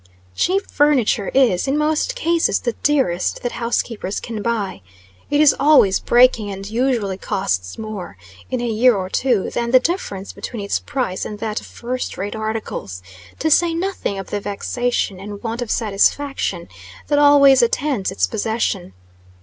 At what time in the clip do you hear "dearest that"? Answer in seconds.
2.81-3.51